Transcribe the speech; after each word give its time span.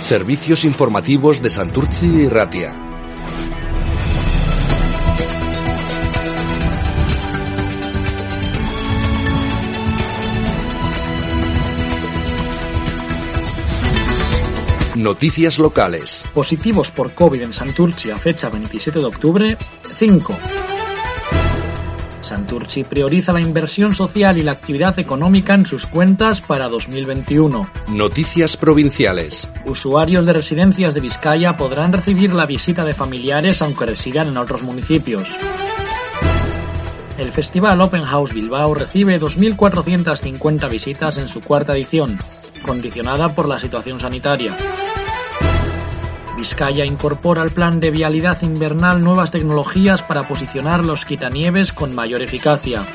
Servicios 0.00 0.64
informativos 0.64 1.40
de 1.42 1.50
Santurci 1.50 2.06
y 2.06 2.28
Ratia. 2.28 2.72
Noticias 14.96 15.58
locales. 15.58 16.24
Positivos 16.34 16.90
por 16.90 17.14
COVID 17.14 17.42
en 17.42 17.52
Santurci 17.52 18.10
a 18.10 18.18
fecha 18.18 18.48
27 18.48 18.98
de 18.98 19.04
octubre, 19.04 19.56
5. 19.98 20.36
Santurci 22.20 22.84
prioriza 22.84 23.32
la 23.32 23.40
inversión 23.40 23.94
social 23.94 24.38
y 24.38 24.42
la 24.42 24.52
actividad 24.52 24.98
económica 24.98 25.54
en 25.54 25.66
sus 25.66 25.86
cuentas 25.86 26.40
para 26.40 26.68
2021. 26.68 27.70
Noticias 27.92 28.56
provinciales. 28.56 29.50
Usuarios 29.64 30.26
de 30.26 30.32
residencias 30.32 30.94
de 30.94 31.00
Vizcaya 31.00 31.56
podrán 31.56 31.92
recibir 31.92 32.32
la 32.32 32.46
visita 32.46 32.84
de 32.84 32.92
familiares 32.92 33.62
aunque 33.62 33.86
residan 33.86 34.28
en 34.28 34.36
otros 34.36 34.62
municipios. 34.62 35.28
El 37.18 37.32
Festival 37.32 37.80
Open 37.82 38.04
House 38.04 38.32
Bilbao 38.32 38.74
recibe 38.74 39.20
2.450 39.20 40.70
visitas 40.70 41.18
en 41.18 41.28
su 41.28 41.40
cuarta 41.40 41.74
edición, 41.74 42.18
condicionada 42.62 43.34
por 43.34 43.46
la 43.46 43.58
situación 43.58 44.00
sanitaria. 44.00 44.56
Vizcaya 46.40 46.86
incorpora 46.86 47.42
al 47.42 47.50
plan 47.50 47.80
de 47.80 47.90
vialidad 47.90 48.40
invernal 48.40 49.04
nuevas 49.04 49.30
tecnologías 49.30 50.02
para 50.02 50.26
posicionar 50.26 50.82
los 50.86 51.04
quitanieves 51.04 51.74
con 51.74 51.94
mayor 51.94 52.22
eficacia. 52.22 52.86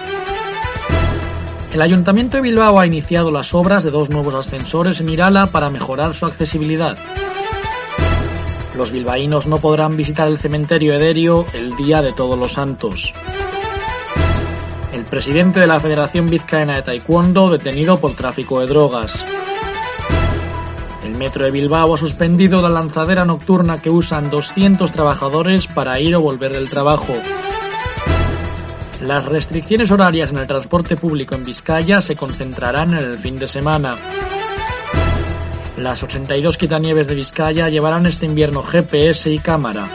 El 1.71 1.79
Ayuntamiento 1.79 2.37
de 2.37 2.41
Bilbao 2.41 2.79
ha 2.79 2.87
iniciado 2.87 3.31
las 3.31 3.53
obras 3.53 3.83
de 3.83 3.91
dos 3.91 4.09
nuevos 4.09 4.33
ascensores 4.33 4.99
en 4.99 5.09
Irala 5.09 5.45
para 5.45 5.69
mejorar 5.69 6.15
su 6.15 6.25
accesibilidad. 6.25 6.97
Los 8.75 8.89
bilbaínos 8.89 9.45
no 9.45 9.59
podrán 9.59 9.95
visitar 9.95 10.27
el 10.27 10.39
cementerio 10.39 10.95
Ederio 10.95 11.45
el 11.53 11.75
día 11.75 12.01
de 12.01 12.13
Todos 12.13 12.39
los 12.39 12.53
Santos. 12.53 13.13
El 14.91 15.05
presidente 15.05 15.59
de 15.59 15.67
la 15.67 15.79
Federación 15.79 16.31
Vizcaína 16.31 16.77
de 16.77 16.81
Taekwondo 16.81 17.47
detenido 17.49 17.99
por 17.99 18.15
tráfico 18.15 18.59
de 18.61 18.65
drogas. 18.65 19.23
El 21.15 21.19
Metro 21.19 21.45
de 21.45 21.51
Bilbao 21.51 21.93
ha 21.93 21.97
suspendido 21.97 22.61
la 22.61 22.67
lanzadera 22.67 23.23
nocturna 23.23 23.77
que 23.77 23.89
usan 23.89 24.29
200 24.29 24.91
trabajadores 24.91 25.65
para 25.65 25.97
ir 25.97 26.13
o 26.13 26.19
volver 26.19 26.51
del 26.51 26.69
trabajo. 26.69 27.13
Las 28.99 29.23
restricciones 29.23 29.91
horarias 29.91 30.31
en 30.31 30.39
el 30.39 30.47
transporte 30.47 30.97
público 30.97 31.35
en 31.35 31.45
Vizcaya 31.45 32.01
se 32.01 32.17
concentrarán 32.17 32.95
en 32.95 32.99
el 32.99 33.17
fin 33.17 33.37
de 33.37 33.47
semana. 33.47 33.95
Las 35.77 36.03
82 36.03 36.57
quitanieves 36.57 37.07
de 37.07 37.15
Vizcaya 37.15 37.69
llevarán 37.69 38.07
este 38.07 38.25
invierno 38.25 38.61
GPS 38.61 39.31
y 39.31 39.39
cámara. 39.39 39.89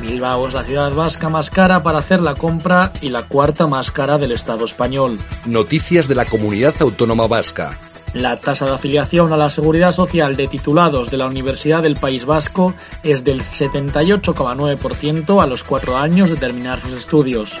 Bilbao 0.00 0.48
es 0.48 0.54
la 0.54 0.64
ciudad 0.64 0.92
vasca 0.92 1.28
más 1.28 1.50
cara 1.50 1.84
para 1.84 1.98
hacer 1.98 2.20
la 2.20 2.34
compra 2.34 2.92
y 3.00 3.10
la 3.10 3.28
cuarta 3.28 3.68
más 3.68 3.92
cara 3.92 4.18
del 4.18 4.32
Estado 4.32 4.64
español. 4.64 5.18
Noticias 5.44 6.08
de 6.08 6.16
la 6.16 6.24
Comunidad 6.24 6.74
Autónoma 6.80 7.28
Vasca. 7.28 7.78
La 8.16 8.36
tasa 8.38 8.64
de 8.64 8.72
afiliación 8.72 9.32
a 9.34 9.36
la 9.36 9.50
seguridad 9.50 9.92
social 9.92 10.34
de 10.36 10.48
titulados 10.48 11.10
de 11.10 11.18
la 11.18 11.26
Universidad 11.26 11.82
del 11.82 11.96
País 11.96 12.24
Vasco 12.24 12.72
es 13.02 13.24
del 13.24 13.42
78,9% 13.42 15.42
a 15.42 15.46
los 15.46 15.62
cuatro 15.62 15.98
años 15.98 16.30
de 16.30 16.36
terminar 16.36 16.80
sus 16.80 16.92
estudios. 16.92 17.60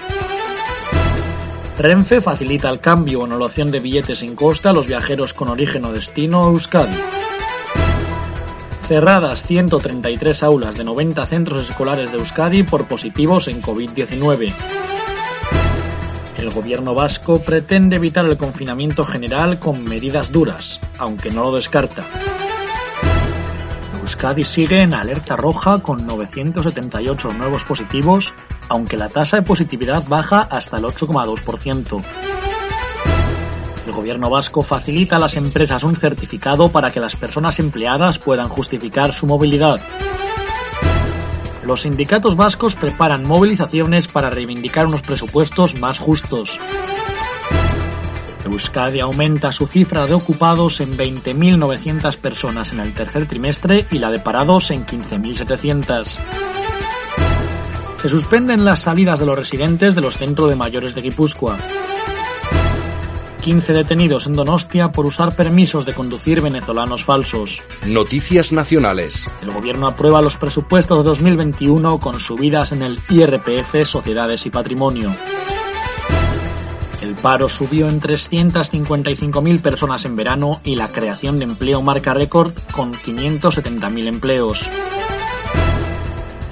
Renfe 1.76 2.22
facilita 2.22 2.70
el 2.70 2.80
cambio 2.80 3.20
o 3.20 3.24
anulación 3.24 3.70
de 3.70 3.80
billetes 3.80 4.20
sin 4.20 4.34
costa 4.34 4.70
a 4.70 4.72
los 4.72 4.86
viajeros 4.86 5.34
con 5.34 5.50
origen 5.50 5.84
o 5.84 5.92
destino 5.92 6.44
a 6.44 6.46
Euskadi. 6.48 6.96
Cerradas 8.88 9.42
133 9.42 10.42
aulas 10.42 10.76
de 10.76 10.84
90 10.84 11.26
centros 11.26 11.68
escolares 11.68 12.12
de 12.12 12.16
Euskadi 12.16 12.62
por 12.62 12.88
positivos 12.88 13.48
en 13.48 13.60
COVID-19. 13.60 14.54
El 16.46 16.54
gobierno 16.54 16.94
vasco 16.94 17.42
pretende 17.42 17.96
evitar 17.96 18.24
el 18.24 18.36
confinamiento 18.36 19.02
general 19.02 19.58
con 19.58 19.82
medidas 19.82 20.30
duras, 20.30 20.78
aunque 20.96 21.32
no 21.32 21.42
lo 21.42 21.56
descarta. 21.56 22.02
Euskadi 23.98 24.44
sigue 24.44 24.80
en 24.80 24.94
alerta 24.94 25.34
roja 25.34 25.82
con 25.82 26.06
978 26.06 27.32
nuevos 27.32 27.64
positivos, 27.64 28.32
aunque 28.68 28.96
la 28.96 29.08
tasa 29.08 29.38
de 29.38 29.42
positividad 29.42 30.04
baja 30.06 30.38
hasta 30.48 30.76
el 30.76 30.84
8,2%. 30.84 32.04
El 33.84 33.92
gobierno 33.92 34.30
vasco 34.30 34.62
facilita 34.62 35.16
a 35.16 35.18
las 35.18 35.36
empresas 35.36 35.82
un 35.82 35.96
certificado 35.96 36.68
para 36.68 36.92
que 36.92 37.00
las 37.00 37.16
personas 37.16 37.58
empleadas 37.58 38.20
puedan 38.20 38.48
justificar 38.48 39.12
su 39.12 39.26
movilidad. 39.26 39.80
Los 41.66 41.82
sindicatos 41.82 42.36
vascos 42.36 42.76
preparan 42.76 43.24
movilizaciones 43.24 44.06
para 44.06 44.30
reivindicar 44.30 44.86
unos 44.86 45.02
presupuestos 45.02 45.74
más 45.80 45.98
justos. 45.98 46.60
Euskadi 48.44 49.00
aumenta 49.00 49.50
su 49.50 49.66
cifra 49.66 50.06
de 50.06 50.14
ocupados 50.14 50.80
en 50.80 50.96
20.900 50.96 52.18
personas 52.18 52.70
en 52.70 52.78
el 52.78 52.94
tercer 52.94 53.26
trimestre 53.26 53.84
y 53.90 53.98
la 53.98 54.12
de 54.12 54.20
parados 54.20 54.70
en 54.70 54.86
15.700. 54.86 56.18
Se 58.00 58.08
suspenden 58.08 58.64
las 58.64 58.78
salidas 58.82 59.18
de 59.18 59.26
los 59.26 59.34
residentes 59.34 59.96
de 59.96 60.02
los 60.02 60.16
centros 60.18 60.48
de 60.48 60.54
mayores 60.54 60.94
de 60.94 61.02
Guipúzcoa. 61.02 61.58
15 63.46 63.74
detenidos 63.74 64.26
en 64.26 64.32
Donostia 64.32 64.90
por 64.90 65.06
usar 65.06 65.32
permisos 65.32 65.86
de 65.86 65.94
conducir 65.94 66.40
venezolanos 66.40 67.04
falsos. 67.04 67.62
Noticias 67.86 68.50
nacionales. 68.50 69.30
El 69.40 69.52
gobierno 69.52 69.86
aprueba 69.86 70.20
los 70.20 70.36
presupuestos 70.36 70.98
de 70.98 71.04
2021 71.04 72.00
con 72.00 72.18
subidas 72.18 72.72
en 72.72 72.82
el 72.82 72.98
IRPF, 73.08 73.84
sociedades 73.84 74.46
y 74.46 74.50
patrimonio. 74.50 75.14
El 77.00 77.14
paro 77.14 77.48
subió 77.48 77.88
en 77.88 78.00
355.000 78.00 79.62
personas 79.62 80.04
en 80.06 80.16
verano 80.16 80.60
y 80.64 80.74
la 80.74 80.88
creación 80.88 81.38
de 81.38 81.44
empleo 81.44 81.82
marca 81.82 82.14
récord 82.14 82.52
con 82.72 82.94
570.000 82.94 84.08
empleos. 84.08 84.68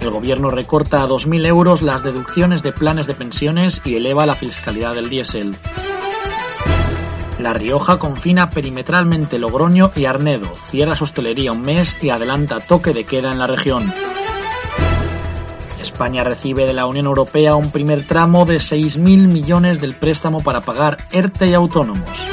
El 0.00 0.10
gobierno 0.10 0.48
recorta 0.48 1.02
a 1.02 1.08
2.000 1.08 1.44
euros 1.48 1.82
las 1.82 2.04
deducciones 2.04 2.62
de 2.62 2.70
planes 2.70 3.08
de 3.08 3.14
pensiones 3.14 3.82
y 3.84 3.96
eleva 3.96 4.26
la 4.26 4.36
fiscalidad 4.36 4.94
del 4.94 5.10
diésel. 5.10 5.56
La 7.44 7.52
Rioja 7.52 7.98
confina 7.98 8.48
perimetralmente 8.48 9.38
Logroño 9.38 9.90
y 9.94 10.06
Arnedo, 10.06 10.50
cierra 10.70 10.96
su 10.96 11.04
hostelería 11.04 11.52
un 11.52 11.60
mes 11.60 11.94
y 12.00 12.08
adelanta 12.08 12.58
toque 12.60 12.94
de 12.94 13.04
queda 13.04 13.32
en 13.32 13.38
la 13.38 13.46
región. 13.46 13.92
España 15.78 16.24
recibe 16.24 16.64
de 16.64 16.72
la 16.72 16.86
Unión 16.86 17.04
Europea 17.04 17.54
un 17.54 17.70
primer 17.70 18.02
tramo 18.06 18.46
de 18.46 18.56
6.000 18.56 19.26
millones 19.30 19.82
del 19.82 19.92
préstamo 19.92 20.38
para 20.38 20.62
pagar 20.62 20.96
ERTE 21.12 21.48
y 21.48 21.52
autónomos. 21.52 22.26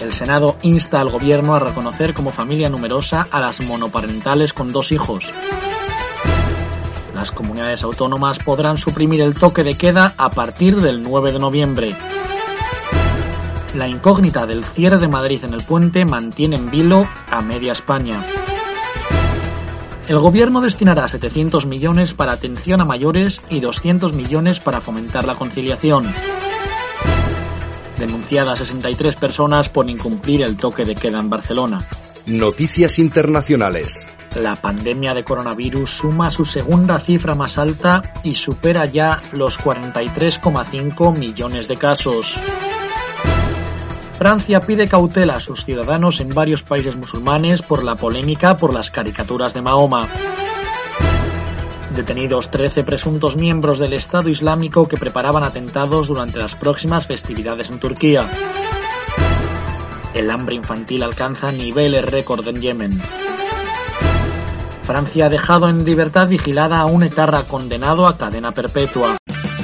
El 0.00 0.12
Senado 0.12 0.56
insta 0.62 1.00
al 1.00 1.08
Gobierno 1.08 1.56
a 1.56 1.58
reconocer 1.58 2.14
como 2.14 2.30
familia 2.30 2.70
numerosa 2.70 3.26
a 3.32 3.40
las 3.40 3.58
monoparentales 3.58 4.52
con 4.52 4.68
dos 4.68 4.92
hijos. 4.92 5.34
Las 7.12 7.32
comunidades 7.32 7.82
autónomas 7.82 8.38
podrán 8.38 8.76
suprimir 8.76 9.22
el 9.22 9.34
toque 9.34 9.64
de 9.64 9.76
queda 9.76 10.14
a 10.18 10.30
partir 10.30 10.76
del 10.76 11.02
9 11.02 11.32
de 11.32 11.38
noviembre. 11.40 12.13
La 13.74 13.88
incógnita 13.88 14.46
del 14.46 14.64
cierre 14.64 14.98
de 14.98 15.08
Madrid 15.08 15.40
en 15.44 15.52
el 15.52 15.64
puente 15.64 16.04
mantiene 16.04 16.56
en 16.56 16.70
vilo 16.70 17.08
a 17.28 17.40
media 17.40 17.72
España. 17.72 18.22
El 20.06 20.18
gobierno 20.18 20.60
destinará 20.60 21.08
700 21.08 21.66
millones 21.66 22.14
para 22.14 22.32
atención 22.32 22.80
a 22.80 22.84
mayores 22.84 23.42
y 23.50 23.58
200 23.58 24.12
millones 24.12 24.60
para 24.60 24.80
fomentar 24.80 25.26
la 25.26 25.34
conciliación. 25.34 26.04
Denunciadas 27.98 28.58
63 28.60 29.16
personas 29.16 29.68
por 29.68 29.90
incumplir 29.90 30.42
el 30.42 30.56
toque 30.56 30.84
de 30.84 30.94
queda 30.94 31.18
en 31.18 31.30
Barcelona. 31.30 31.78
Noticias 32.26 32.92
internacionales. 32.98 33.88
La 34.36 34.54
pandemia 34.54 35.14
de 35.14 35.24
coronavirus 35.24 35.90
suma 35.90 36.30
su 36.30 36.44
segunda 36.44 36.98
cifra 37.00 37.34
más 37.34 37.58
alta 37.58 38.14
y 38.22 38.36
supera 38.36 38.84
ya 38.86 39.20
los 39.32 39.58
43,5 39.58 41.18
millones 41.18 41.66
de 41.66 41.76
casos. 41.76 42.36
Francia 44.18 44.60
pide 44.60 44.86
cautela 44.86 45.36
a 45.36 45.40
sus 45.40 45.64
ciudadanos 45.64 46.20
en 46.20 46.30
varios 46.30 46.62
países 46.62 46.96
musulmanes 46.96 47.62
por 47.62 47.82
la 47.82 47.96
polémica 47.96 48.56
por 48.56 48.72
las 48.72 48.90
caricaturas 48.90 49.54
de 49.54 49.62
Mahoma. 49.62 50.08
Detenidos 51.94 52.50
13 52.50 52.84
presuntos 52.84 53.36
miembros 53.36 53.78
del 53.78 53.92
Estado 53.92 54.28
Islámico 54.28 54.86
que 54.86 54.96
preparaban 54.96 55.42
atentados 55.42 56.08
durante 56.08 56.38
las 56.38 56.54
próximas 56.54 57.06
festividades 57.06 57.70
en 57.70 57.80
Turquía. 57.80 58.30
El 60.14 60.30
hambre 60.30 60.54
infantil 60.54 61.02
alcanza 61.02 61.50
niveles 61.50 62.04
récord 62.04 62.46
en 62.46 62.60
Yemen. 62.60 63.02
Francia 64.82 65.26
ha 65.26 65.28
dejado 65.28 65.68
en 65.68 65.84
libertad 65.84 66.28
vigilada 66.28 66.78
a 66.78 66.86
un 66.86 67.02
etarra 67.02 67.44
condenado 67.44 68.06
a 68.06 68.16
cadena 68.16 68.52
perpetua. 68.52 69.16